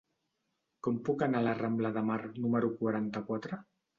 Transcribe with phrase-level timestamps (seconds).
[0.85, 3.63] Com puc anar a la rambla de Mar número quaranta-quatre?